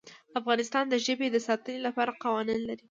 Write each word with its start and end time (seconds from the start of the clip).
افغانستان 0.39 0.85
د 0.89 0.95
ژبې 1.05 1.27
د 1.31 1.37
ساتنې 1.47 1.79
لپاره 1.87 2.17
قوانین 2.23 2.61
لري. 2.67 2.79